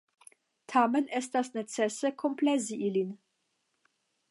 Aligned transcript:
Tamen 0.71 1.05
estas 1.19 1.51
necese 1.59 2.11
komplezi 2.23 2.81
ilin. 2.91 3.15